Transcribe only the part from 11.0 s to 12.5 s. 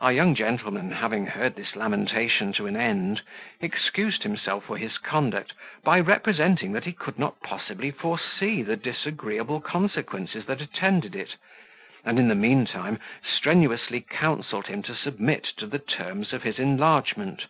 it; and in the